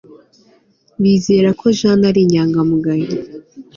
[1.01, 3.07] Bizera ko Jane ari inyangamugayo